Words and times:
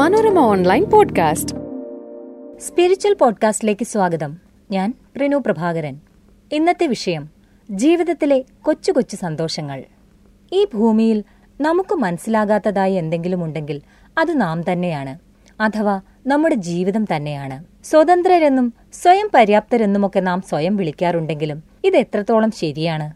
Manorama 0.00 0.38
online 0.38 0.84
podcast. 0.84 1.54
Spiritual 2.60 3.14
പോഡ്കാസ്റ്റിലേക്ക് 3.14 3.84
സ്വാഗതം. 3.84 4.38
ഞാൻ 4.70 4.94
റിനു 5.20 5.36
പ്രഭാകരൻ. 5.36 6.00
ഇന്നത്തെ 6.52 6.86
വിഷയം 6.86 7.28
ജീവിതത്തിലെ 7.70 8.44
കൊച്ചു 8.62 8.92
കൊച്ചു 8.92 9.16
സന്തോഷങ്ങൾ. 9.16 9.82
ഈ 10.52 10.66
ഭൂമിയിൽ 10.74 11.24
നമുക്ക് 11.60 11.94
മനസ്സിലാകാത്തതായി 11.94 12.92
എന്തെങ്കിലും 12.92 13.44
ഉണ്ടെങ്കിൽ 13.44 13.80
അത് 14.18 14.40
നാം 14.40 14.72
തന്നെയാണ് 14.72 15.18
അഥവാ 15.62 16.00
നമ്മുടെ 16.26 16.54
ജീവിതം 16.54 17.04
തന്നെയാണ്. 17.16 17.64
സ്വതന്ത്രരെന്നും 17.84 18.74
സ്വയം 18.92 19.30
പര്യാപ്തരെന്നുമൊക്കെ 19.34 20.20
നാം 20.20 20.42
സ്വയം 20.48 20.76
വിളിക്കാറുണ്ടെങ്കിലും 20.76 21.62
ഇത് 21.84 21.96
എത്രത്തോളം 21.96 22.50
ശരിയാണ്? 22.50 23.12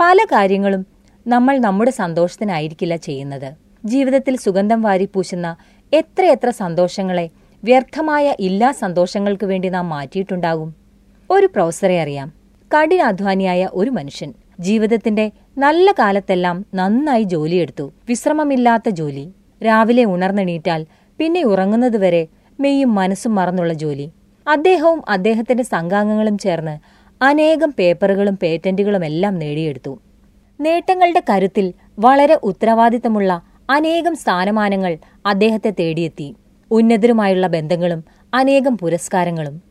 പല 0.00 0.24
കാര്യങ്ങളും 0.24 0.86
നമ്മൾ 1.26 1.58
നമ്മുടെ 1.58 1.90
സന്തോഷത്തിനായിരിക്കില്ല 1.90 2.96
ചെയ്യുന്നത്. 2.96 3.52
ജീവിതത്തിൽ 3.84 4.36
സുഗന്ധം 4.36 4.82
വാരിപ്പൂശുന്ന 4.82 5.56
എത്രയെത്ര 5.92 6.50
സന്തോഷങ്ങളെ 6.50 7.30
വ്യർത്ഥമായ 7.64 8.34
ഇല്ലാ 8.40 8.70
സന്തോഷങ്ങൾക്ക് 8.70 9.46
വേണ്ടി 9.46 9.68
നാം 9.68 9.88
മാറ്റിയിട്ടുണ്ടാകും? 9.88 10.74
ഒരു 11.30 11.46
പ്രൊഫസറെ 11.46 12.00
അറിയാം. 12.00 12.32
കഠിനാധ്വാനിയായ 12.74 13.68
ഒരു 13.72 13.90
മനുഷ്യൻ. 13.90 14.34
ജീവിതത്തിന്റെ 14.60 15.30
നല്ല 15.58 15.92
കാലത്തെല്ലാം 15.92 16.66
നന്നായി 16.74 17.22
ജോലിയെടുത്തു. 17.22 17.92
വിശ്രമമില്ലാത്ത 18.08 18.88
ജോലി. 18.88 19.32
രാവിലെ 19.64 20.04
ഉണർന്നെണീറ്റാൽ 20.04 20.86
പിന്നെ 21.18 21.42
ഉറങ്ങുന്നതുവരെ 21.42 22.28
മെയ്യും 22.60 22.94
മനസ്സും 22.94 23.34
മറന്നുള്ള 23.34 23.72
ജോലി. 23.72 24.10
അദ്ദേഹവും 24.48 25.02
അദ്ദേഹത്തിന്റെ 25.08 25.62
സംഘാംഗങ്ങളും 25.62 26.38
ചേർന്ന് 26.38 26.78
അനേകം 27.24 27.74
പേപ്പറുകളും 27.78 28.38
പേറ്റന്റുകളും 28.42 29.04
എല്ലാം 29.04 29.38
നേടിയെടുത്തു. 29.38 30.00
നേട്ടങ്ങളുടെ 30.60 31.22
കരുത്തിൽ 31.30 31.72
വളരെ 31.98 32.38
ഉത്തരവാദിത്തമുള്ള 32.42 33.42
അനേകം 33.70 34.16
സ്ഥാനമാനങ്ങൾ 34.16 34.98
അദ്ദേഹത്തെ 35.28 35.70
തേടിയെത്തി. 35.70 36.34
ഉന്നതരുമായുള്ള 36.70 37.46
ബന്ധങ്ങളും 37.46 38.04
അനേകം 38.34 38.78
പുരസ്കാരങ്ങളും. 38.78 39.62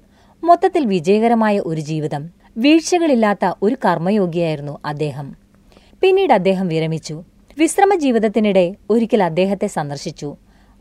മൊത്തത്തിൽ 0.44 0.86
വിജയകരമായ 0.86 1.60
ഒരു 1.60 1.82
ജീവിതം. 1.82 2.30
വീഴ്ചകളില്ലാത്ത 2.58 3.54
ഒരു 3.62 3.76
കർമ്മയോഗിയായിരുന്നു 3.86 4.80
അദ്ദേഹം. 4.86 5.36
പിന്നീട് 6.02 6.34
അദ്ദേഹം 6.34 6.68
വിരമിച്ചു. 6.68 7.24
വിശ്രമ 7.58 7.96
ജീവിതത്തിനിടെ 7.96 8.76
ഒരിക്കൽ 8.90 9.24
അദ്ദേഹത്തെ 9.24 9.68
സന്ദർശിച്ചു. 9.68 10.36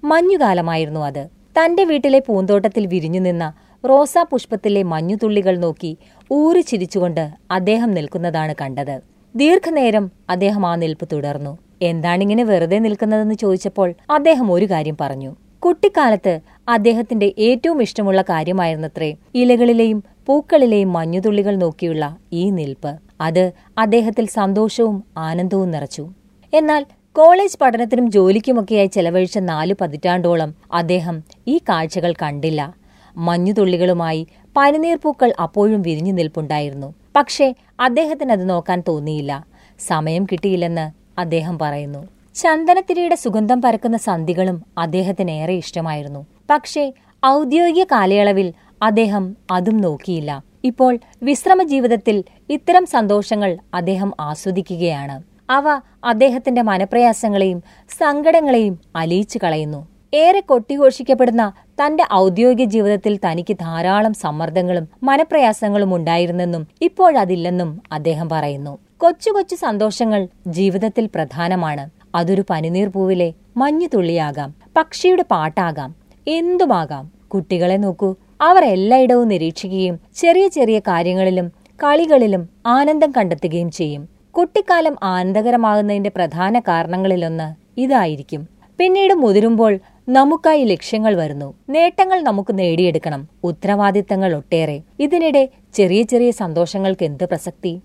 മഞ്ഞുകാലമായിരുന്നു 0.05 1.01
അത്. 1.01 1.29
തന്റെ 1.59 1.85
വീട്ടിലെ 1.85 2.19
പൂന്തോട്ടത്തിൽ 2.19 2.87
വിരിഞ്ഞു 2.87 3.21
നിന്ന 3.21 3.53
റോസാ 3.89 4.23
പുഷ്പത്തിലെ 4.23 4.83
മഞ്ഞുതുള്ളികൾ 4.83 5.57
നോക്കി 5.57 5.99
ഊറി 6.33 6.61
ചിരിച്ചുകൊണ്ട് 6.61 7.31
അദ്ദേഹം 7.51 7.91
നിൽക്കുന്നതാണ് 7.91 8.55
കണ്ടത്. 8.61 9.01
ദീർഘനേരം 9.37 10.11
അദ്ദേഹം 10.31 10.67
ആ 10.67 10.77
നിൽപ്പ് 10.77 11.09
തുടർന്നു. 11.13 11.59
എന്താണിങ്ങനെ 11.83 12.43
വെറുതെ 12.43 12.79
നിൽക്കുന്നതെന്ന് 12.79 13.35
ചോദിച്ചപ്പോൾ 13.35 13.95
അദ്ദേഹം 14.11 14.53
ഒരു 14.53 14.71
കാര്യം 14.71 14.97
പറഞ്ഞു. 15.01 15.37
കുട്ടിക്കാലത്ത് 15.59 16.41
അദ്ദേഹത്തിന്റെ 16.69 17.33
ഏറ്റവും 17.39 17.83
ഇഷ്ടമുള്ള 17.83 18.23
കാര്യമായിരുന്നത്രേ 18.23 19.15
ഇലകളിലെയും 19.35 20.05
പൂക്കളിലെയും 20.27 20.93
മഞ്ഞുതുള്ളികൾ 20.93 21.57
നോക്കിയുള്ള 21.57 22.17
ഈ 22.33 22.51
നിൽപ്പ്. 22.51 22.97
അത് 23.21 23.53
അദ്ദേഹത്തിൽ 23.79 24.27
സന്തോഷവും 24.27 25.05
ആനന്ദവും 25.17 25.71
നിറച്ചു. 25.71 26.11
എന്നാൽ 26.55 26.87
കോളേജ് 27.13 27.59
പഠനത്തിനും 27.61 28.11
ജോലിക്കുമൊക്കെയായി 28.11 28.87
ചെലവഴിച്ച 28.87 29.39
നാലു 29.39 29.75
പതിറ്റാണ്ടോളം 29.81 30.55
അദ്ദേഹം 30.73 31.23
ഈ 31.49 31.59
കാഴ്ചകൾ 31.59 32.15
കണ്ടില്ല. 32.23 32.75
മഞ്ഞുതുള്ളികളുമായി 33.17 34.27
പനിനീർപ്പൂക്കൾ 34.57 35.33
അപ്പോഴും 35.43 35.83
വിരിഞ്ഞു 35.83 36.13
നിൽപ്പുണ്ടായിരുന്നു. 36.13 36.95
പക്ഷേ 37.17 37.55
അദ്ദേഹത്തിന് 37.81 38.33
അത് 38.33 38.51
നോക്കാൻ 38.51 38.83
തോന്നിയില്ല. 38.89 39.47
സമയം 39.81 40.27
കിട്ടിയില്ലെന്ന് 40.27 41.06
അദ്ദേഹം 41.19 41.59
പറയുന്നു. 41.59 42.09
ചന്ദനത്തിരിയുടെ 42.35 43.15
സുഗന്ധം 43.15 43.63
പരക്കുന്ന 43.63 43.97
സന്ധികളും 43.97 44.63
അദ്ദേഹത്തിന് 44.79 45.31
ഏറെ 45.31 45.53
ഇഷ്ടമായിരുന്നു. 45.53 46.27
പക്ഷേ 46.51 46.93
ഔദ്യോഗിക 47.27 47.85
കാലയളവിൽ 47.85 48.53
അദ്ദേഹം 48.83 49.37
അതും 49.51 49.77
നോക്കിയില്ല. 49.77 50.43
ഇപ്പോൾ 50.65 50.99
വിശ്രമ 51.23 51.63
ജീവിതത്തിൽ 51.63 52.25
ഇത്തരം 52.51 52.87
സന്തോഷങ്ങൾ 52.87 53.59
അദ്ദേഹം 53.75 54.13
ആസ്വദിക്കുകയാണ്. 54.21 55.23
അവ 55.51 55.65
അദ്ദേഹത്തിന്റെ 56.05 56.63
മനപ്രയാസങ്ങളെയും 56.63 57.63
സങ്കടങ്ങളെയും 57.91 58.81
അലിയിച്ചു 58.97 59.39
കളയുന്നു. 59.45 59.89
ഏറെ 60.17 60.41
കൊട്ടിഘോഷിക്കപ്പെടുന്ന 60.41 61.53
തന്റെ 61.81 62.05
ഔദ്യോഗിക 62.15 62.67
ജീവിതത്തിൽ 62.67 63.15
തനിക്ക് 63.17 63.57
ധാരാളം 63.61 64.15
സമ്മർദ്ദങ്ങളും 64.15 64.89
മനപ്രയാസങ്ങളും 65.03 65.95
ഉണ്ടായിരുന്നെന്നും 65.97 66.67
ഇപ്പോഴതില്ലെന്നും 66.83 67.83
അദ്ദേഹം 67.93 68.29
പറയുന്നു. 68.29 68.79
കൊച്ചു 68.99 69.31
കൊച്ചു 69.31 69.55
സന്തോഷങ്ങൾ 69.55 70.29
ജീവിതത്തിൽ 70.47 71.07
പ്രധാനമാണ്. 71.15 71.91
അതൊരു 72.15 72.45
പനിനീർ 72.51 72.89
പൂവിലെ 72.89 73.33
മഞ്ഞുതുള്ളിയാകാം 73.57 74.55
പക്ഷിയുടെ 74.77 75.25
പാട്ടാകാം 75.31 75.95
എന്തുമാകാം? 76.29 77.11
കുട്ടികളെ 77.35 77.77
നോക്കൂ. 77.77 78.15
അവർ 78.41 78.65
എല്ലായിടവും 78.65 79.29
നിരീക്ഷിക്കുകയും 79.29 80.01
ചെറിയ 80.17 80.49
ചെറിയ 80.49 80.79
കാര്യങ്ങളിലും 80.79 81.49
കളികളിലും 81.85 82.49
ആനന്ദം 82.67 83.13
കണ്ടെത്തുകയും 83.17 83.71
ചെയ്യും. 83.71 84.09
കുട്ടിക്കാലം 84.39 84.97
ആനന്ദകരമാകുന്നതിന്റെ 85.03 86.11
പ്രധാന 86.17 86.59
കാരണങ്ങളിലൊന്ന് 86.59 87.49
ഇതായിരിക്കും. 87.81 88.43
പിന്നീട് 88.79 89.15
മുതിരുമ്പോൾ 89.15 89.79
നമുക്കായി 90.09 90.65
ലക്ഷ്യങ്ങൾ 90.65 91.17
വരുന്നു. 91.17 91.55
നേട്ടങ്ങൾ 91.69 92.21
നമുക്ക് 92.21 92.59
നേടിയെടുക്കണം. 92.59 93.29
ഉത്തരവാദിത്തങ്ങൾ 93.45 94.37
ഒട്ടേറെ. 94.37 94.83
ഇതിനിടെ 95.01 95.49
ചെറിയ 95.75 96.03
ചെറിയ 96.03 96.31
സന്തോഷങ്ങൾക്ക് 96.31 97.05
എന്ത് 97.05 97.25
പ്രസക്തി? 97.25 97.81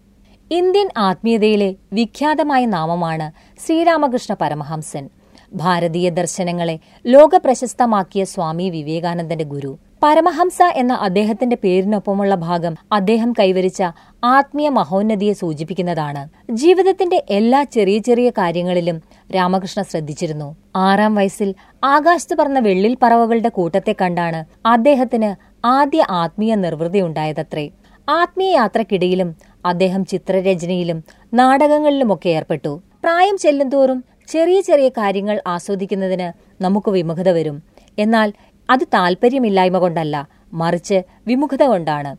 ഇന്ത്യൻ 0.52 0.90
ആത്മീയതയിലെ 0.98 1.76
വിഖ്യാതമായ 1.94 2.66
നാമമാണ് 2.66 3.32
ശ്രീരാമകൃഷ്ണ 3.66 4.36
പരമഹംസൻ. 4.42 5.10
ഭാരതീയ 5.54 6.10
ദർശനങ്ങളെ 6.10 6.80
ലോകപ്രശസ്തമാക്കിയ 7.08 8.24
സ്വാമി 8.24 8.70
വിവേകാനന്ദന്റെ 8.70 9.44
ഗുരു. 9.44 9.78
പരമഹംസ 10.04 10.58
എന്ന 10.76 10.94
അദ്ദേഹത്തിന്റെ 10.94 11.58
പേരിനൊപ്പമുള്ള 11.64 12.36
ഭാഗം 12.36 12.76
അദ്ദേഹം 12.92 13.34
കൈവരിച്ച 13.40 13.84
ആത്മീയ 14.24 14.70
മഹോന്നതിയെ 14.70 15.34
സൂചിപ്പിക്കുന്നതാണ്. 15.34 16.30
ജീവിതത്തിന്റെ 16.52 17.24
എല്ലാ 17.30 17.64
ചെറിയ 17.64 18.00
ചെറിയ 18.00 18.30
കാര്യങ്ങളിലും 18.30 19.02
രാമകൃഷ്ണ 19.36 19.82
ശ്രദ്ധിച്ചിരുന്നു. 19.82 20.56
ആറാം 20.76 21.16
വയസ്സിൽ 21.16 21.56
ആകാശത്ത് 21.84 22.36
പറന്ന 22.36 22.60
വെള്ളിൽ 22.60 22.98
പറവകളുടെ 23.04 23.50
കൂട്ടത്തെ 23.50 23.96
കണ്ടാണ് 24.02 24.68
അദ്ദേഹത്തിന് 24.68 25.30
ആദ്യ 25.66 26.06
ആത്മീയ 26.10 26.56
നിർവൃതിയുണ്ടായതത്രേ 26.56 27.72
ആത്മീയ 28.10 28.52
യാത്രക്കിടയിലും 28.52 29.36
അദ്ദേഹം 29.66 30.06
ചിത്രരചനയിലും 30.06 31.04
നാടകങ്ങളിലുമൊക്കെ 31.34 32.30
ഏർപ്പെട്ടു. 32.30 32.82
പ്രായം 33.04 33.38
ചെല്ലുന്തോറും 33.38 34.04
ചെറിയ 34.28 34.62
ചെറിയ 34.62 34.90
കാര്യങ്ങൾ 34.90 35.42
ആസ്വദിക്കുന്നതിന് 35.48 36.64
നമുക്ക് 36.64 36.92
വിമുഖത 36.92 37.30
വരും. 37.30 37.64
എന്നാൽ 38.00 38.34
അത് 38.70 38.84
താല്പര്യമില്ലായ്മ 38.94 39.78
കൊണ്ടല്ല 39.78 40.28
മറിച്ച് 40.54 41.04
വിമുഖത 41.28 41.64
കൊണ്ടാണ്. 41.64 42.16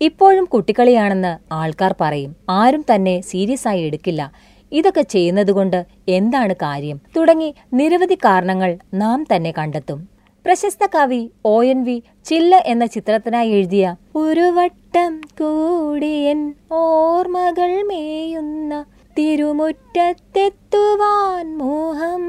ഇപ്പോഴും 0.00 0.44
കുട്ടിക്കളിയാണെന്ന് 0.44 1.54
ആൾക്കാർ 1.54 1.94
പറയും. 2.00 2.36
ആരും 2.50 2.84
തന്നെ 2.94 3.20
സീരിയസ് 3.20 3.68
ആയി 3.68 3.82
എടുക്കില്ല. 3.82 4.32
ഇതൊക്കെ 4.72 5.00
ചെയ്യുന്നതുകൊണ്ട് 5.00 5.86
എന്താണ് 6.08 6.54
കാര്യം? 6.54 7.00
തുടങ്ങി 7.16 7.54
നിരവധി 7.74 8.14
കാരണങ്ങൾ 8.14 8.78
നാം 8.94 9.26
തന്നെ 9.34 9.54
കണ്ടെത്തും. 9.58 10.08
പ്രശസ്ത 10.44 10.86
കവി 10.86 11.30
ഒ 11.44 11.62
എൻ 11.62 11.84
വി 11.84 12.02
ചില്ല 12.24 12.56
എന്ന 12.56 12.86
ചിത്രത്തിനായി 12.86 13.50
എഴുതിയ 13.50 13.96
ഒരു 14.16 14.40
വട്ടം 14.40 15.20
കൂടിയൻ 15.40 16.54
ഓർമ്മകൾ 16.72 17.82
മേയുന്ന 17.82 18.84
തിരുമുറ്റത്തെത്തുവാൻ 19.18 21.58
മോഹം 21.58 22.22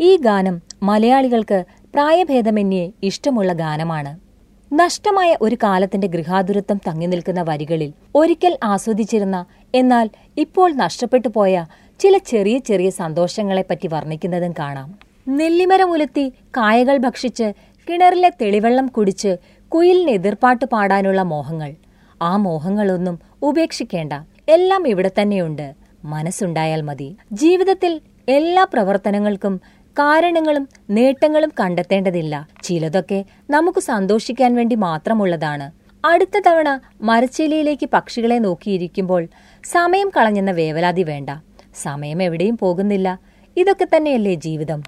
ഈ 0.00 0.16
ഗാനം 0.16 0.62
മലയാളികൾക്ക് 0.82 1.64
പ്രായഭേദമന്യേ 1.94 2.92
ഇഷ്ടമുള്ള 3.02 3.52
ഗാനമാണ്. 3.52 4.31
നഷ്ടമായ 4.72 5.36
ഒരു 5.42 5.54
കാലത്തിന്റെ 5.54 6.06
ഗൃഹാതുരത്വം 6.06 6.80
തങ്ങി 6.88 7.06
നിൽക്കുന്ന 7.06 7.42
വരികളിൽ 7.42 7.92
ഒരിക്കൽ 8.14 8.58
ആസ്വദിച്ചിരുന്ന 8.64 9.44
എന്നാൽ 9.74 10.10
ഇപ്പോൾ 10.36 10.72
നഷ്ടപ്പെട്ടു 10.74 11.28
പോയ 11.28 11.64
ചില 12.00 12.18
ചെറിയ 12.18 12.58
ചെറിയ 12.58 12.90
സന്തോഷങ്ങളെ 12.90 13.64
പറ്റി 13.70 13.86
വർണിക്കുന്നതും 13.86 14.54
കാണാം. 14.58 14.98
നെല്ലിമരമുലത്തി 15.28 16.32
കായകൾ 16.56 16.96
ഭക്ഷിച്ച് 16.96 17.52
കിണറിലെ 17.88 18.28
തെളിവെള്ളം 18.28 18.86
കുടിച്ച് 18.86 19.36
കുയിലിന് 19.68 20.10
എതിർപ്പാട്ട് 20.10 20.64
പാടാനുള്ള 20.64 21.22
മോഹങ്ങൾ. 21.22 21.74
ആ 22.22 22.36
മോഹങ്ങളൊന്നും 22.36 23.18
ഉപേക്ഷിക്കേണ്ട. 23.42 24.12
എല്ലാം 24.48 24.88
ഇവിടെ 24.88 25.10
തന്നെയുണ്ട്. 25.20 25.74
മനസ്സുണ്ടായാൽ 26.04 26.82
മതി. 26.82 27.16
ജീവിതത്തിൽ 27.32 28.00
എല്ലാ 28.28 28.64
പ്രവർത്തനങ്ങൾക്കും 28.64 29.60
കാരണങ്ങളും 29.98 30.68
നേട്ടങ്ങളും 30.90 31.52
കണ്ടെത്തേണ്ടതില്ല. 31.60 32.48
ചിലതൊക്കെ 32.62 33.24
നമുക്ക് 33.50 33.78
സന്തോഷിക്കാൻ 33.78 34.54
വേണ്ടി 34.54 34.76
മാത്രമുള്ളതാണ്. 34.76 35.70
അടുത്ത 36.04 36.40
തവണ 36.46 36.80
മരച്ചെലിയിലേക്ക് 37.00 37.88
പക്ഷികളെ 37.92 38.38
നോക്കിയിരിക്കുമ്പോൾ 38.38 39.26
സമയം 39.64 40.10
കളഞ്ഞെന്ന 40.16 40.50
വേവലാതി 40.50 41.02
വേണ്ട. 41.02 41.30
സമയം 41.74 42.22
എവിടെയും 42.22 42.58
പോകുന്നില്ല. 42.58 43.18
ഇതൊക്കെ 43.56 43.86
തന്നെയല്ലേ 43.96 44.34
ജീവിതം. 44.34 44.82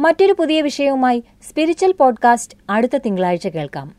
മറ്റൊരു 0.00 0.32
പുതിയ 0.38 0.60
വിഷയവുമായി 0.60 1.24
സ്പിരിച്വൽ 1.48 1.92
പോഡ്കാസ്റ്റ് 1.92 2.58
അടുത്ത 2.70 2.96
തിങ്കളാഴ്ച 2.96 3.48
കേൾക്കാം. 3.48 3.94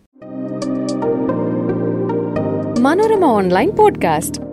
Manorama 2.80 3.26
online 3.26 3.72
podcast. 3.72 4.47